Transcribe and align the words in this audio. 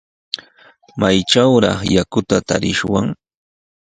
¿Maytrawraq 0.99 1.79
yakuta 1.95 2.37
tarishwan? 2.47 3.05